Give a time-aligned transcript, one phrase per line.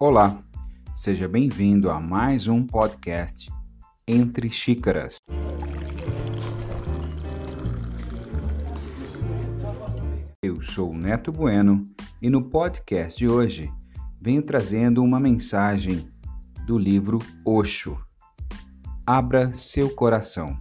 [0.00, 0.40] Olá,
[0.94, 3.50] seja bem-vindo a mais um podcast
[4.06, 5.16] Entre Xícaras.
[10.40, 11.82] Eu sou Neto Bueno
[12.22, 13.68] e no podcast de hoje
[14.20, 16.08] venho trazendo uma mensagem
[16.64, 17.98] do livro Oxo.
[19.04, 20.56] Abra seu coração.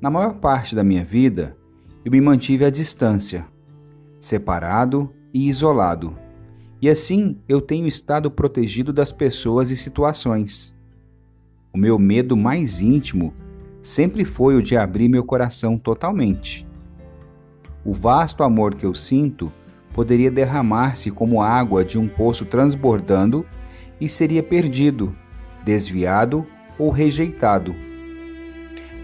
[0.00, 1.56] Na maior parte da minha vida,
[2.04, 3.46] eu me mantive à distância,
[4.18, 6.18] separado e isolado.
[6.80, 10.76] E assim eu tenho estado protegido das pessoas e situações.
[11.72, 13.32] O meu medo mais íntimo
[13.80, 16.66] sempre foi o de abrir meu coração totalmente.
[17.84, 19.52] O vasto amor que eu sinto
[19.94, 23.46] poderia derramar-se como água de um poço transbordando
[24.00, 25.14] e seria perdido,
[25.64, 26.44] desviado
[26.76, 27.91] ou rejeitado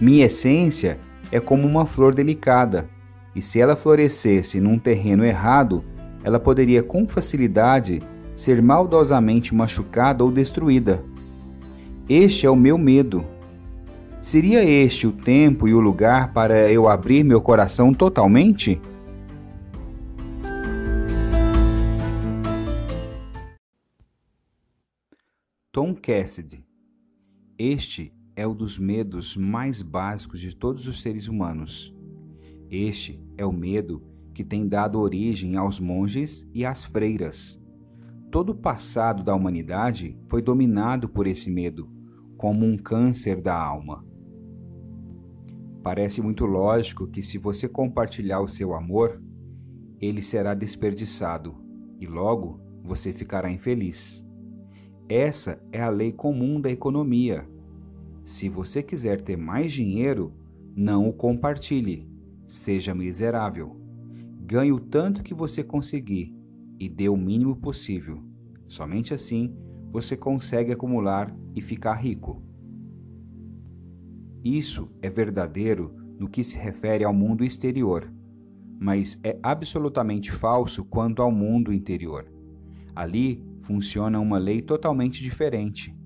[0.01, 0.99] minha essência
[1.31, 2.89] é como uma flor delicada,
[3.35, 5.85] e se ela florescesse num terreno errado,
[6.23, 8.03] ela poderia com facilidade
[8.35, 11.05] ser maldosamente machucada ou destruída.
[12.09, 13.25] Este é o meu medo.
[14.21, 18.81] Seria este o tempo e o lugar para eu abrir meu coração totalmente?
[25.71, 26.65] Tom Cassidy.
[27.57, 31.93] Este é o dos medos mais básicos de todos os seres humanos.
[32.71, 34.01] Este é o medo
[34.33, 37.61] que tem dado origem aos monges e às freiras.
[38.31, 41.91] Todo o passado da humanidade foi dominado por esse medo,
[42.37, 44.07] como um câncer da alma.
[45.83, 49.21] Parece muito lógico que, se você compartilhar o seu amor,
[50.01, 51.57] ele será desperdiçado
[51.99, 54.25] e logo você ficará infeliz.
[55.09, 57.58] Essa é a lei comum da economia
[58.29, 60.35] se você quiser ter mais dinheiro,
[60.77, 62.07] não o compartilhe.
[62.47, 63.81] Seja miserável.
[64.45, 66.37] Ganhe o tanto que você conseguir
[66.79, 68.23] e dê o mínimo possível.
[68.67, 69.57] Somente assim
[69.91, 72.43] você consegue acumular e ficar rico.
[74.45, 78.13] Isso é verdadeiro no que se refere ao mundo exterior,
[78.79, 82.31] mas é absolutamente falso quanto ao mundo interior.
[82.95, 85.97] Ali funciona uma lei totalmente diferente.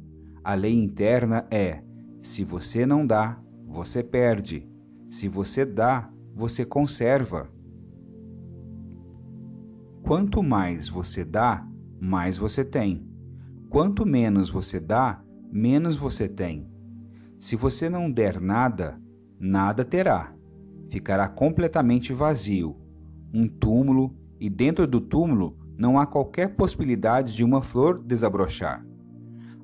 [0.44, 1.82] A lei interna é
[2.22, 4.64] se você não dá, você perde.
[5.08, 7.50] Se você dá, você conserva.
[10.04, 11.66] Quanto mais você dá,
[12.00, 13.04] mais você tem.
[13.68, 16.70] Quanto menos você dá, menos você tem.
[17.40, 19.02] Se você não der nada,
[19.36, 20.32] nada terá.
[20.90, 22.76] Ficará completamente vazio,
[23.34, 28.86] um túmulo, e dentro do túmulo não há qualquer possibilidade de uma flor desabrochar.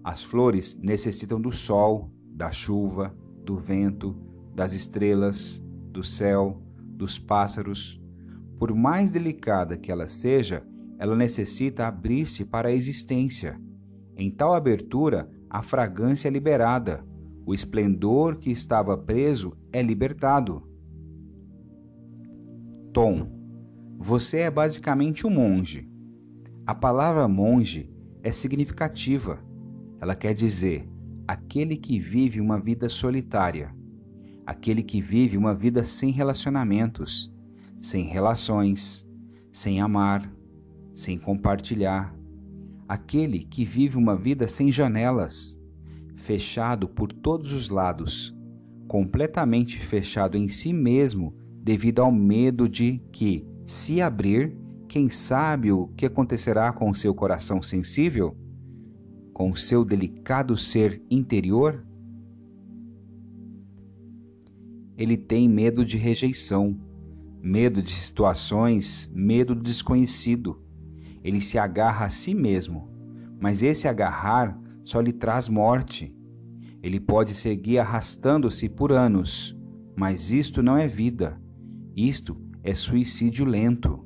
[0.03, 3.13] As flores necessitam do sol, da chuva,
[3.45, 4.17] do vento,
[4.55, 5.61] das estrelas,
[5.91, 8.01] do céu, dos pássaros.
[8.57, 10.63] Por mais delicada que ela seja,
[11.01, 13.61] ela necessita abrir-se para a existência.
[14.17, 17.05] Em tal abertura, a fragrância é liberada,
[17.45, 20.63] o esplendor que estava preso é libertado.
[22.93, 23.29] Tom,
[23.99, 25.91] você é basicamente um monge.
[26.65, 29.41] A palavra monge é significativa.
[30.01, 30.89] Ela quer dizer
[31.29, 33.75] aquele que vive uma vida solitária,
[34.47, 37.31] aquele que vive uma vida sem relacionamentos,
[37.79, 39.07] sem relações,
[39.53, 40.33] sem amar,
[40.95, 42.17] sem compartilhar,
[42.89, 45.61] aquele que vive uma vida sem janelas,
[46.17, 48.35] fechado por todos os lados,
[48.89, 54.57] completamente fechado em si mesmo devido ao medo de que, se abrir,
[54.89, 58.35] quem sabe o que acontecerá com seu coração sensível?
[59.39, 61.87] Com seu delicado ser interior?
[64.97, 66.77] Ele tem medo de rejeição,
[67.41, 70.61] medo de situações, medo do desconhecido.
[71.23, 72.91] Ele se agarra a si mesmo,
[73.39, 76.13] mas esse agarrar só lhe traz morte.
[76.83, 79.57] Ele pode seguir arrastando-se por anos,
[79.95, 81.41] mas isto não é vida,
[81.95, 84.05] isto é suicídio lento.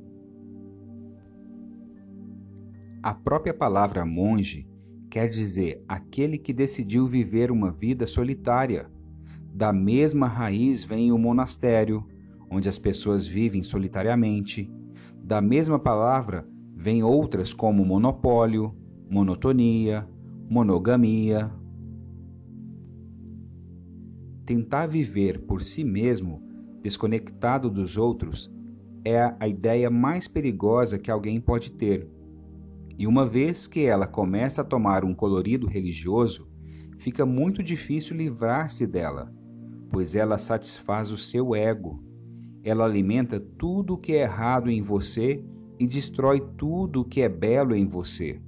[3.01, 4.71] A própria palavra monge
[5.13, 8.89] quer dizer aquele que decidiu viver uma vida solitária.
[9.53, 12.03] Da mesma raiz vem o monastério,
[12.49, 14.71] onde as pessoas vivem solitariamente.
[15.23, 18.75] Da mesma palavra vem outras como monopólio,
[19.07, 20.09] monotonia,
[20.49, 21.51] monogamia.
[24.47, 26.41] Tentar viver por si mesmo,
[26.81, 28.51] desconectado dos outros,
[29.05, 32.09] é a ideia mais perigosa que alguém pode ter
[32.97, 36.47] e uma vez que ela começa a tomar um colorido religioso,
[36.97, 39.33] fica muito difícil livrar-se dela,
[39.89, 42.03] pois ela satisfaz o seu ego.
[42.63, 45.43] Ela alimenta tudo o que é errado em você
[45.79, 48.41] e destrói tudo o que é belo em você.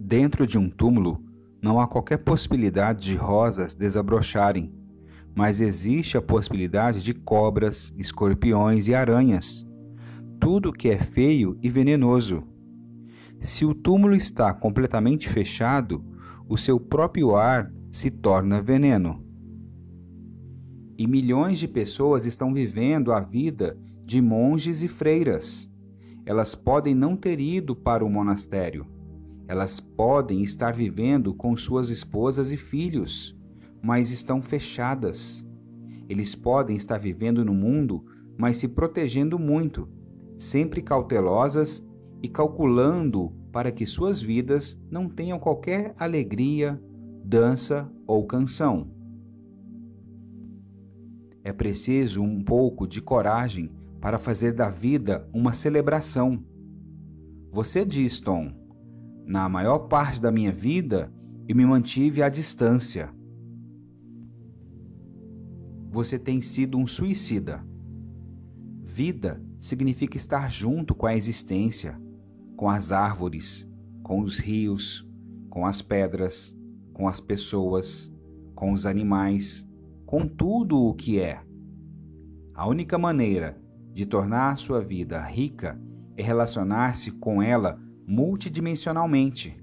[0.00, 1.22] Dentro de um túmulo
[1.60, 4.72] não há qualquer possibilidade de rosas desabrocharem,
[5.38, 9.64] mas existe a possibilidade de cobras, escorpiões e aranhas.
[10.40, 12.42] Tudo que é feio e venenoso.
[13.38, 16.04] Se o túmulo está completamente fechado,
[16.48, 19.24] o seu próprio ar se torna veneno.
[20.98, 25.70] E milhões de pessoas estão vivendo a vida de monges e freiras.
[26.26, 28.84] Elas podem não ter ido para o monastério.
[29.46, 33.37] Elas podem estar vivendo com suas esposas e filhos,
[33.88, 35.48] mas estão fechadas.
[36.10, 38.04] Eles podem estar vivendo no mundo,
[38.36, 39.88] mas se protegendo muito,
[40.36, 41.82] sempre cautelosas
[42.22, 46.78] e calculando para que suas vidas não tenham qualquer alegria,
[47.24, 48.90] dança ou canção.
[51.42, 53.70] É preciso um pouco de coragem
[54.02, 56.44] para fazer da vida uma celebração.
[57.50, 58.52] Você diz, Tom,
[59.24, 61.10] na maior parte da minha vida
[61.48, 63.16] eu me mantive à distância.
[65.90, 67.64] Você tem sido um suicida.
[68.84, 72.00] Vida significa estar junto com a existência,
[72.56, 73.66] com as árvores,
[74.02, 75.06] com os rios,
[75.48, 76.56] com as pedras,
[76.92, 78.12] com as pessoas,
[78.54, 79.66] com os animais,
[80.04, 81.40] com tudo o que é.
[82.54, 83.60] A única maneira
[83.92, 85.80] de tornar a sua vida rica
[86.16, 89.56] é relacionar-se com ela multidimensionalmente.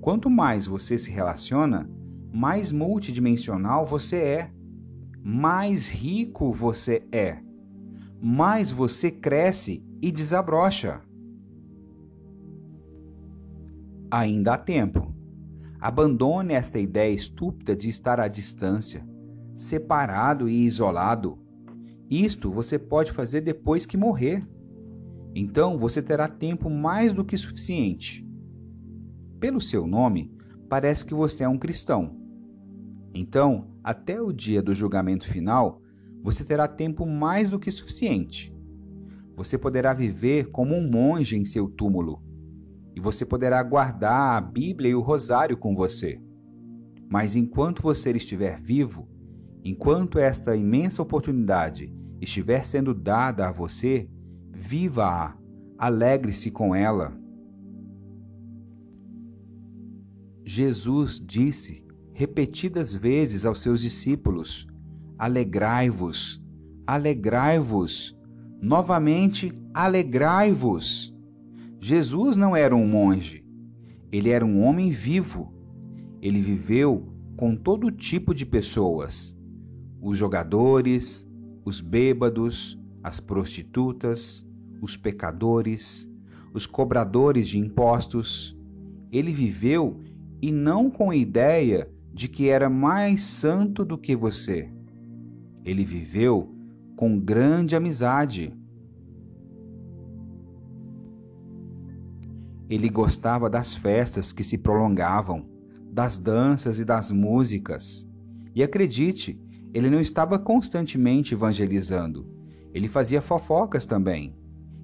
[0.00, 1.88] Quanto mais você se relaciona,
[2.32, 4.50] mais multidimensional você é,
[5.28, 7.42] mais rico você é,
[8.22, 11.00] mais você cresce e desabrocha.
[14.08, 15.12] Ainda há tempo.
[15.80, 19.04] Abandone esta ideia estúpida de estar à distância
[19.56, 21.36] separado e isolado.
[22.08, 24.46] Isto você pode fazer depois que morrer.
[25.34, 28.24] Então você terá tempo mais do que suficiente.
[29.40, 30.32] Pelo seu nome,
[30.68, 32.14] parece que você é um cristão.
[33.12, 35.80] Então, até o dia do julgamento final,
[36.22, 38.54] você terá tempo mais do que suficiente.
[39.34, 42.22] Você poderá viver como um monge em seu túmulo.
[42.94, 46.20] E você poderá guardar a Bíblia e o rosário com você.
[47.08, 49.08] Mas enquanto você estiver vivo,
[49.68, 54.08] Enquanto esta imensa oportunidade estiver sendo dada a você,
[54.54, 55.36] viva-a,
[55.76, 57.12] alegre-se com ela.
[60.44, 61.84] Jesus disse
[62.16, 64.66] repetidas vezes aos seus discípulos:
[65.18, 66.42] Alegrai-vos,
[66.86, 68.18] alegrai-vos,
[68.60, 71.14] novamente alegrai-vos.
[71.78, 73.44] Jesus não era um monge,
[74.10, 75.52] ele era um homem vivo.
[76.22, 79.36] Ele viveu com todo tipo de pessoas
[80.00, 81.28] os jogadores,
[81.64, 84.46] os bêbados, as prostitutas,
[84.80, 86.10] os pecadores,
[86.54, 88.56] os cobradores de impostos.
[89.12, 90.00] Ele viveu
[90.40, 94.72] e não com ideia de que era mais santo do que você.
[95.62, 96.50] Ele viveu
[96.96, 98.54] com grande amizade.
[102.70, 105.46] Ele gostava das festas que se prolongavam,
[105.92, 108.08] das danças e das músicas.
[108.54, 109.38] E acredite,
[109.74, 112.26] ele não estava constantemente evangelizando.
[112.72, 114.34] Ele fazia fofocas também.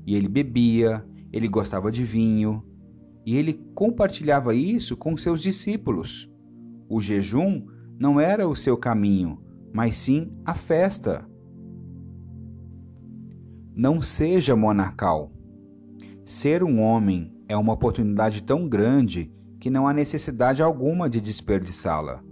[0.06, 2.62] E ele bebia, ele gostava de vinho,
[3.24, 6.30] e ele compartilhava isso com seus discípulos.
[6.92, 7.64] O jejum
[7.98, 11.26] não era o seu caminho, mas sim a festa.
[13.74, 15.32] Não seja monacal.
[16.22, 22.22] Ser um homem é uma oportunidade tão grande que não há necessidade alguma de desperdiçá-la.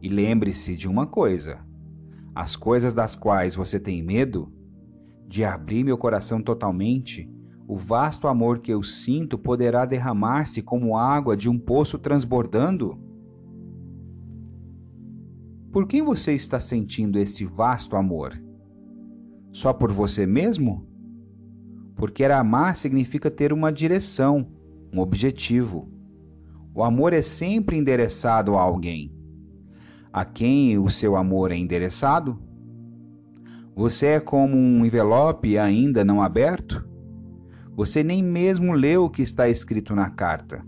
[0.00, 1.58] E lembre-se de uma coisa:
[2.34, 4.50] as coisas das quais você tem medo,
[5.28, 7.30] de abrir meu coração totalmente,
[7.68, 13.11] o vasto amor que eu sinto poderá derramar-se como água de um poço transbordando?
[15.72, 18.40] Por quem você está sentindo esse vasto amor?
[19.50, 20.86] Só por você mesmo?
[21.96, 24.46] Porque amar significa ter uma direção,
[24.92, 25.90] um objetivo.
[26.74, 29.12] O amor é sempre endereçado a alguém
[30.12, 32.38] a quem o seu amor é endereçado?
[33.74, 36.86] Você é como um envelope ainda não aberto?
[37.74, 40.62] Você nem mesmo leu o que está escrito na carta.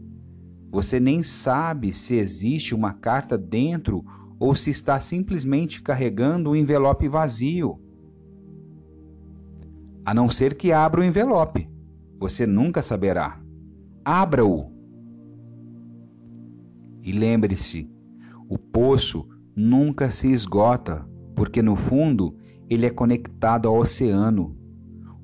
[0.71, 4.03] Você nem sabe se existe uma carta dentro
[4.39, 7.81] ou se está simplesmente carregando um envelope vazio.
[10.05, 11.69] A não ser que abra o envelope,
[12.19, 13.41] você nunca saberá.
[14.05, 14.71] abra-o.
[17.03, 17.91] E lembre-se,
[18.49, 19.27] o poço
[19.57, 22.37] nunca se esgota, porque no fundo
[22.69, 24.57] ele é conectado ao oceano.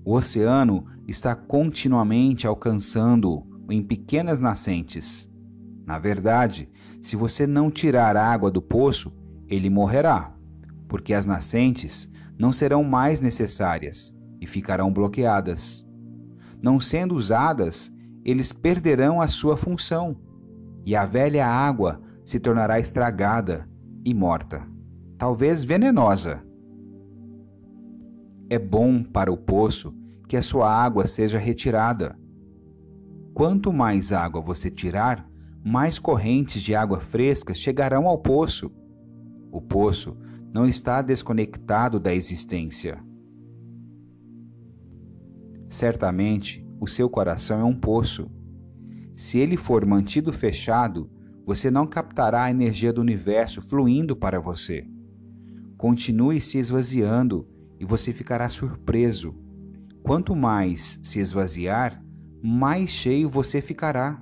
[0.05, 5.31] O oceano está continuamente alcançando em pequenas nascentes.
[5.87, 6.69] Na verdade,
[7.01, 9.13] se você não tirar a água do poço,
[9.49, 10.35] ele morrerá,
[10.89, 15.87] porque as nascentes não serão mais necessárias e ficarão bloqueadas.
[16.63, 17.93] Não sendo usadas,
[18.25, 20.17] eles perderão a sua função,
[20.85, 23.69] e a velha água se tornará estragada
[24.05, 24.67] e morta,
[25.17, 26.43] talvez venenosa.
[28.49, 29.95] É bom para o poço
[30.29, 32.19] que a sua água seja retirada.
[33.33, 35.30] Quanto mais água você tirar,
[35.65, 38.71] mais correntes de água fresca chegarão ao poço.
[39.53, 40.17] O poço
[40.53, 43.03] não está desconectado da existência.
[45.69, 48.29] Certamente, o seu coração é um poço.
[49.15, 51.11] Se ele for mantido fechado,
[51.45, 54.87] você não captará a energia do universo fluindo para você.
[55.77, 57.47] Continue se esvaziando
[57.79, 59.35] e você ficará surpreso.
[60.03, 62.03] Quanto mais se esvaziar,
[62.43, 64.21] mais cheio você ficará.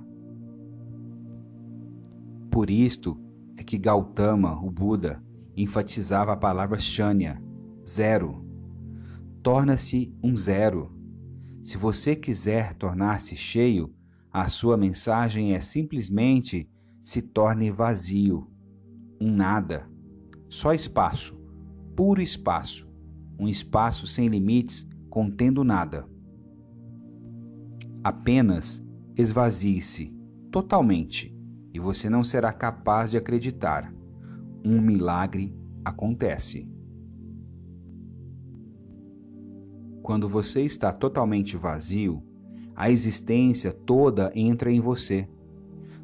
[2.59, 3.17] Por isto
[3.55, 5.23] é que Gautama, o Buda,
[5.55, 7.41] enfatizava a palavra Shanya,
[7.87, 8.43] zero.
[9.41, 10.91] Torna-se um zero.
[11.63, 13.95] Se você quiser tornar-se cheio,
[14.29, 16.69] a sua mensagem é simplesmente
[17.01, 18.51] se torne vazio,
[19.21, 19.89] um nada,
[20.49, 21.41] só espaço,
[21.95, 22.91] puro espaço,
[23.39, 26.05] um espaço sem limites, contendo nada.
[28.03, 28.85] Apenas
[29.15, 30.13] esvazie-se
[30.51, 31.38] totalmente
[31.73, 33.93] e você não será capaz de acreditar.
[34.63, 36.69] Um milagre acontece.
[40.01, 42.23] Quando você está totalmente vazio,
[42.75, 45.29] a existência toda entra em você.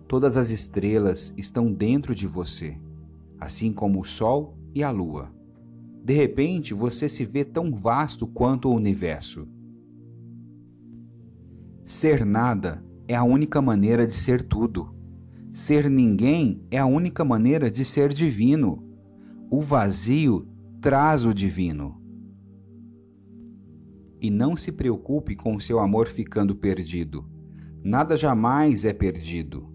[0.08, 2.78] Todas as estrelas estão dentro de você,
[3.40, 5.34] assim como o Sol e a Lua.
[6.04, 9.48] De repente, você se vê tão vasto quanto o universo.
[11.84, 14.95] Ser nada é a única maneira de ser tudo.
[15.56, 18.84] Ser ninguém é a única maneira de ser divino.
[19.50, 20.46] O vazio
[20.82, 21.96] traz o divino.
[24.20, 27.26] E não se preocupe com seu amor ficando perdido.
[27.82, 29.74] Nada jamais é perdido.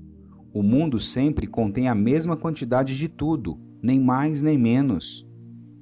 [0.52, 5.26] O mundo sempre contém a mesma quantidade de tudo, nem mais nem menos.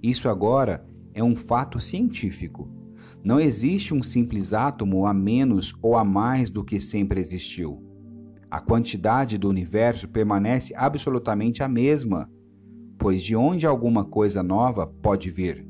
[0.00, 2.70] Isso agora é um fato científico.
[3.24, 7.87] Não existe um simples átomo a menos ou a mais do que sempre existiu.
[8.50, 12.30] A quantidade do universo permanece absolutamente a mesma,
[12.98, 15.68] pois de onde alguma coisa nova pode vir?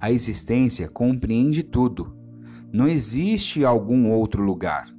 [0.00, 2.14] A existência compreende tudo.
[2.72, 4.94] Não existe algum outro lugar.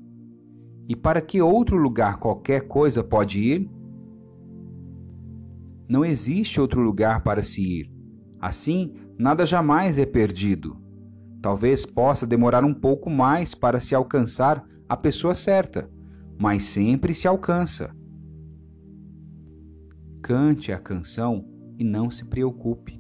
[0.90, 3.70] E para que outro lugar qualquer coisa pode ir?
[5.88, 7.92] Não existe outro lugar para se ir.
[8.40, 10.85] Assim, nada jamais é perdido.
[11.46, 15.88] Talvez possa demorar um pouco mais para se alcançar a pessoa certa,
[16.40, 17.96] mas sempre se alcança.
[20.24, 21.48] Cante a canção
[21.78, 23.00] e não se preocupe.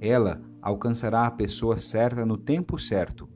[0.00, 3.28] Ela alcançará a pessoa certa no tempo certo.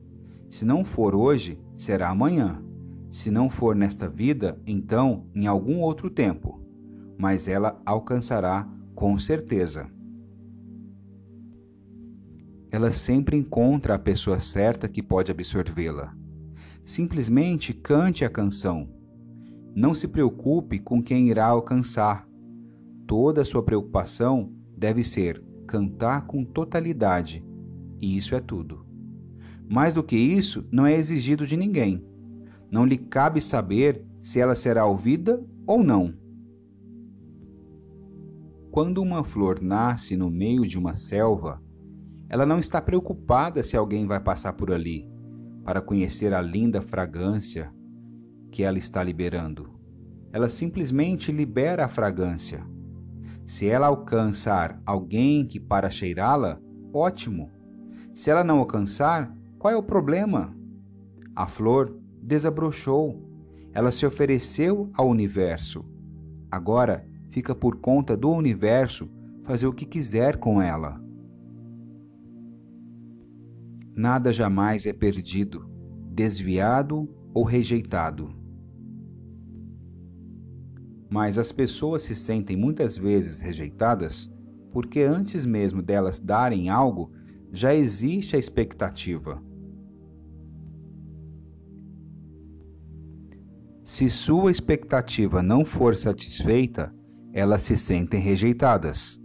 [0.49, 2.63] Se não for hoje, será amanhã.
[3.09, 6.61] Se não for nesta vida, então em algum outro tempo.
[7.17, 9.93] Mas ela alcançará com certeza
[12.75, 16.13] ela sempre encontra a pessoa certa que pode absorvê-la.
[16.83, 18.89] Simplesmente cante a canção.
[19.73, 22.27] Não se preocupe com quem irá alcançar.
[23.07, 27.41] Toda a sua preocupação deve ser cantar com totalidade,
[28.01, 28.85] e isso é tudo.
[29.69, 32.05] Mais do que isso, não é exigido de ninguém.
[32.69, 36.13] Não lhe cabe saber se ela será ouvida ou não.
[38.69, 41.63] Quando uma flor nasce no meio de uma selva,
[42.29, 45.09] ela não está preocupada se alguém vai passar por ali
[45.63, 47.73] para conhecer a linda fragrância
[48.51, 49.69] que ela está liberando.
[50.31, 52.63] Ela simplesmente libera a fragrância.
[53.45, 56.59] Se ela alcançar alguém que para cheirá-la,
[56.93, 57.51] ótimo.
[58.13, 60.55] Se ela não alcançar, qual é o problema?
[61.35, 63.23] A flor desabrochou.
[63.73, 65.85] Ela se ofereceu ao universo.
[66.49, 69.09] Agora fica por conta do universo
[69.43, 71.04] fazer o que quiser com ela.
[73.95, 75.69] Nada jamais é perdido,
[76.11, 78.29] desviado ou rejeitado.
[81.09, 84.29] Mas as pessoas se sentem muitas vezes rejeitadas
[84.75, 87.09] porque antes mesmo delas darem algo,
[87.49, 89.41] já existe a expectativa.
[93.81, 96.93] Se sua expectativa não for satisfeita,
[97.31, 99.17] elas se sentem rejeitadas.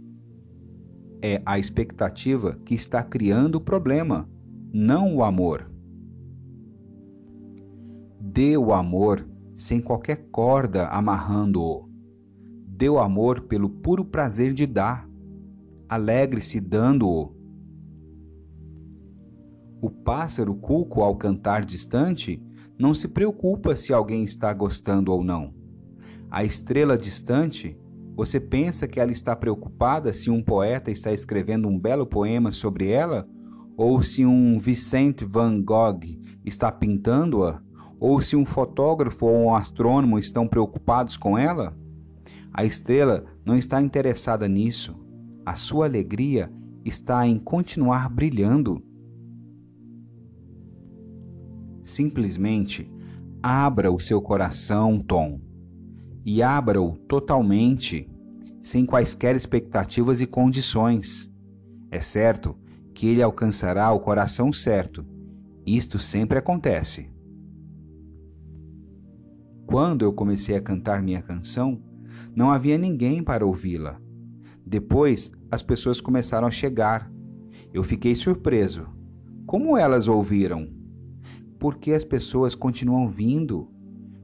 [1.21, 4.29] É a expectativa que está criando o problema,
[4.73, 5.69] não o amor.
[8.19, 11.89] Dê o amor sem qualquer corda amarrando-o.
[12.67, 15.07] Dê o amor pelo puro prazer de dar.
[15.89, 17.35] Alegre-se dando-o.
[19.81, 22.41] O pássaro cuco, ao cantar distante,
[22.79, 25.53] não se preocupa se alguém está gostando ou não.
[26.29, 27.77] A estrela distante,
[28.15, 32.87] você pensa que ela está preocupada se um poeta está escrevendo um belo poema sobre
[32.87, 33.27] ela?
[33.77, 36.01] Ou se um Vicente Van Gogh
[36.45, 37.61] está pintando-a?
[37.99, 41.77] Ou se um fotógrafo ou um astrônomo estão preocupados com ela?
[42.53, 44.95] A estrela não está interessada nisso.
[45.45, 46.51] A sua alegria
[46.83, 48.83] está em continuar brilhando.
[51.83, 52.91] Simplesmente
[53.41, 55.39] abra o seu coração, Tom,
[56.23, 58.07] e abra-o totalmente,
[58.61, 61.31] sem quaisquer expectativas e condições.
[61.89, 62.55] É certo
[63.01, 65.03] que ele alcançará o coração certo.
[65.65, 67.09] Isto sempre acontece.
[69.65, 71.81] Quando eu comecei a cantar minha canção,
[72.35, 73.99] não havia ninguém para ouvi-la.
[74.63, 77.11] Depois, as pessoas começaram a chegar.
[77.73, 78.85] Eu fiquei surpreso.
[79.47, 80.69] Como elas ouviram?
[81.57, 83.67] porque as pessoas continuam vindo.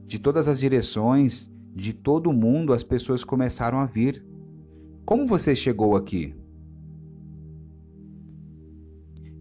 [0.06, 4.24] De todas as direções, de todo o mundo, as pessoas começaram a vir.
[5.04, 6.37] Como você chegou aqui?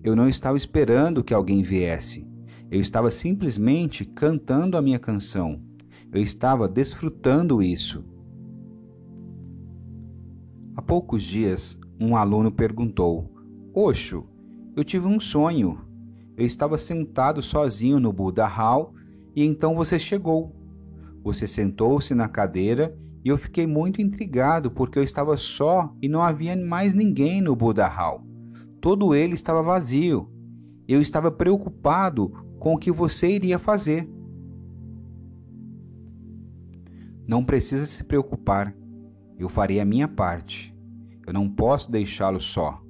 [0.07, 2.25] Eu não estava esperando que alguém viesse.
[2.71, 5.61] Eu estava simplesmente cantando a minha canção.
[6.13, 8.05] Eu estava desfrutando isso.
[10.77, 13.29] Há poucos dias, um aluno perguntou:
[13.73, 14.23] Oxo,
[14.77, 15.81] eu tive um sonho.
[16.37, 18.93] Eu estava sentado sozinho no Buda Hall
[19.35, 20.55] e então você chegou.
[21.21, 26.21] Você sentou-se na cadeira e eu fiquei muito intrigado porque eu estava só e não
[26.21, 28.36] havia mais ninguém no Buda Hall.
[28.81, 30.29] Todo ele estava vazio.
[30.87, 34.09] Eu estava preocupado com o que você iria fazer.
[37.27, 38.75] Não precisa se preocupar.
[39.37, 40.75] Eu farei a minha parte.
[41.25, 42.81] Eu não posso deixá-lo só.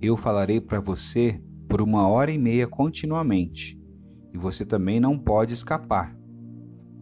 [0.00, 3.78] eu falarei para você por uma hora e meia continuamente,
[4.32, 6.16] e você também não pode escapar.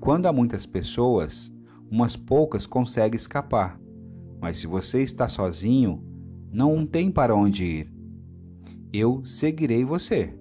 [0.01, 1.55] Quando há muitas pessoas,
[1.91, 3.79] umas poucas conseguem escapar,
[4.41, 6.03] mas se você está sozinho,
[6.53, 7.93] não tem para onde ir.
[8.93, 10.35] Eu seguirei você.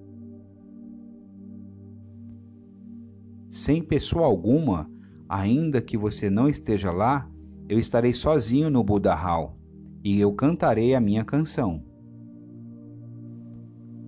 [3.50, 4.90] Sem pessoa alguma,
[5.30, 7.30] ainda que você não esteja lá,
[7.68, 9.58] eu estarei sozinho no Buda Hall
[10.04, 11.84] e eu cantarei a minha canção.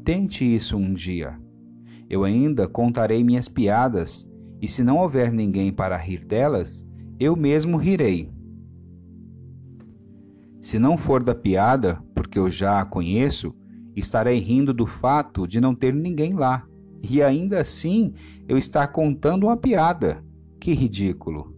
[0.04, 1.40] Tente isso um dia.
[2.10, 4.30] Eu ainda contarei minhas piadas,
[4.62, 6.88] e se não houver ninguém para rir delas,
[7.20, 8.32] eu mesmo rirei.
[10.68, 13.56] Se não for da piada, porque eu já a conheço,
[13.96, 16.68] estarei rindo do fato de não ter ninguém lá,
[17.02, 18.14] e ainda assim
[18.50, 20.22] eu estar contando uma piada.
[20.60, 21.56] Que ridículo.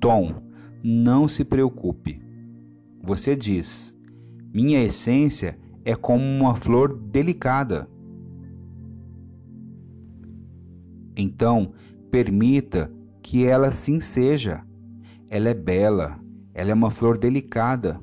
[0.00, 0.34] Tom,
[0.82, 2.20] não se preocupe.
[3.00, 3.96] Você diz:
[4.52, 7.88] minha essência é como uma flor delicada.
[11.16, 11.72] Então,
[12.10, 14.66] permita que ela sim seja.
[15.30, 16.18] Ela é bela,
[16.54, 18.00] ela é uma flor delicada.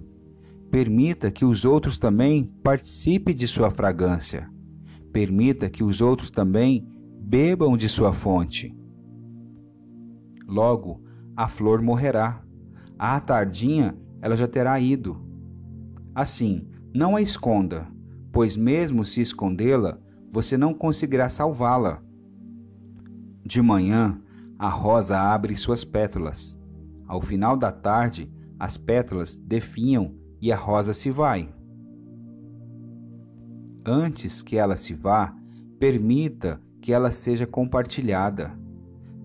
[0.70, 4.50] Permita que os outros também participem de sua fragrância.
[5.12, 6.86] Permita que os outros também
[7.20, 8.76] bebam de sua fonte.
[10.46, 11.02] Logo,
[11.36, 12.44] a flor morrerá.
[13.00, 15.20] À tardinha, ela já terá ido.
[16.14, 17.88] Assim, não a esconda,
[18.34, 19.98] pois mesmo se escondê-la,
[20.32, 22.02] você não conseguirá salvá-la.
[23.46, 24.22] De manhã,
[24.60, 26.60] a rosa abre suas pétalas.
[27.08, 28.32] Ao final da tarde,
[28.62, 31.52] as pétalas definham e a rosa se vai.
[33.84, 35.36] Antes que ela se vá,
[35.80, 38.56] permita que ela seja compartilhada.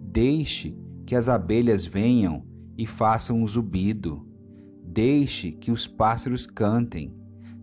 [0.01, 2.47] Deixe que as abelhas venham
[2.79, 4.27] e façam um zumbido.
[4.83, 7.15] Deixe que os pássaros cantem.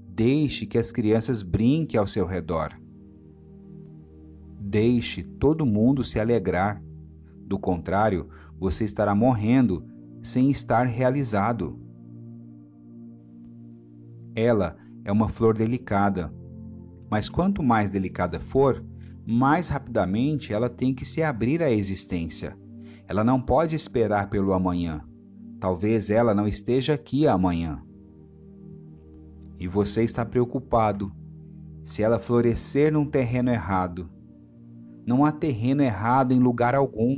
[0.10, 2.80] Deixe que as crianças brinquem ao seu redor.
[4.60, 6.80] Deixe todo mundo se alegrar.
[7.48, 9.92] Do contrário, você estará morrendo
[10.24, 11.80] sem estar realizado.
[14.36, 16.34] Ela é uma flor delicada,
[17.12, 18.84] mas quanto mais delicada for,
[19.24, 22.58] mais rapidamente ela tem que se abrir à existência.
[23.08, 25.02] Ela não pode esperar pelo amanhã.
[25.60, 27.84] Talvez ela não esteja aqui amanhã
[29.64, 31.10] e você está preocupado
[31.86, 34.10] se ela florescer num terreno errado.
[35.06, 37.18] não há terreno errado em lugar algum.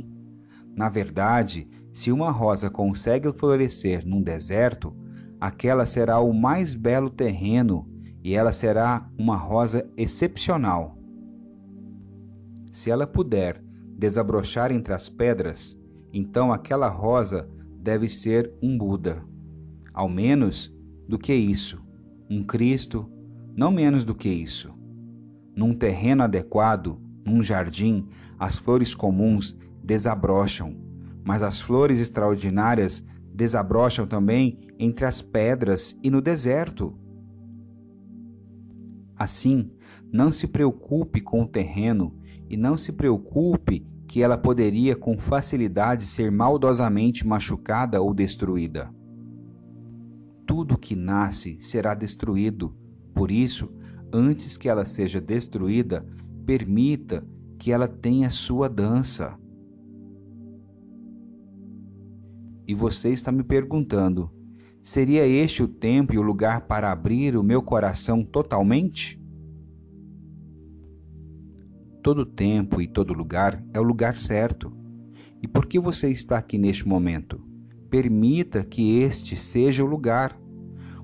[0.76, 4.94] Na verdade, se uma rosa consegue florescer num deserto,
[5.40, 7.88] aquela será o mais belo terreno
[8.22, 10.98] e ela será uma rosa excepcional.
[12.70, 13.64] Se ela puder
[13.96, 15.74] desabrochar entre as pedras,
[16.12, 17.48] então aquela rosa
[17.80, 19.24] deve ser um Buda.
[19.94, 20.70] Ao menos
[21.08, 21.82] do que isso,
[22.28, 23.10] um Cristo,
[23.56, 24.70] não menos do que isso.
[25.56, 28.06] Num terreno adequado, num jardim,
[28.38, 30.84] as flores comuns desabrocham,
[31.26, 36.96] mas as flores extraordinárias desabrocham também entre as pedras e no deserto.
[39.16, 39.72] Assim,
[40.12, 42.16] não se preocupe com o terreno
[42.48, 48.88] e não se preocupe que ela poderia com facilidade ser maldosamente machucada ou destruída.
[50.46, 52.72] Tudo que nasce será destruído,
[53.12, 53.68] por isso,
[54.12, 56.06] antes que ela seja destruída,
[56.46, 57.26] permita
[57.58, 59.36] que ela tenha sua dança.
[62.66, 64.30] E você está me perguntando:
[64.82, 69.20] seria este o tempo e o lugar para abrir o meu coração totalmente?
[72.02, 74.72] Todo tempo e todo lugar é o lugar certo.
[75.42, 77.40] E por que você está aqui neste momento?
[77.90, 80.36] Permita que este seja o lugar.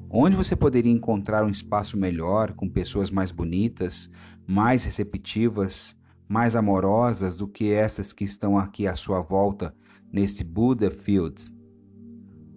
[0.09, 4.11] Onde você poderia encontrar um espaço melhor, com pessoas mais bonitas,
[4.47, 5.97] mais receptivas,
[6.29, 9.75] mais amorosas do que essas que estão aqui à sua volta
[10.13, 11.55] neste Buddha Fields?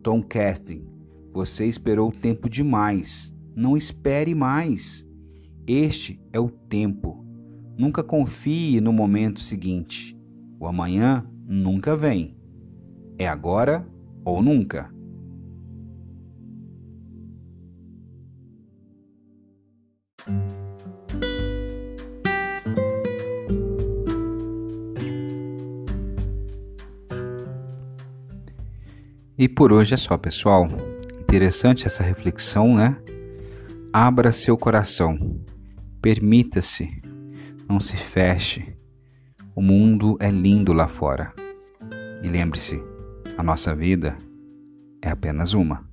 [0.04, 0.86] Tom Casting,
[1.34, 3.36] você esperou tempo demais.
[3.56, 5.08] Não espere mais.
[5.66, 7.26] Este é o tempo.
[7.78, 10.16] Nunca confie no momento seguinte.
[10.60, 12.38] O amanhã nunca vem.
[13.18, 13.88] É agora
[14.24, 14.95] ou nunca.
[29.38, 30.66] E por hoje é só, pessoal.
[31.20, 32.98] Interessante essa reflexão, né?
[33.92, 35.42] Abra seu coração.
[36.02, 37.02] Permita-se.
[37.68, 38.74] Não se feche.
[39.54, 41.34] O mundo é lindo lá fora.
[42.24, 42.82] E lembre-se,
[43.38, 44.18] a nossa vida
[45.02, 45.84] é apenas uma.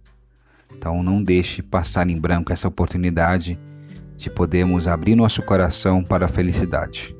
[0.73, 3.59] Então não deixe passar em branco essa oportunidade
[4.17, 7.13] de podermos abrir nosso coração para a felicidade.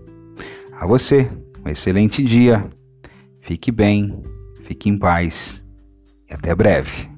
[0.79, 1.29] A você,
[1.67, 2.65] um excelente dia.
[3.41, 4.23] Fique bem,
[4.63, 5.62] fique em paz
[6.35, 7.12] até breve.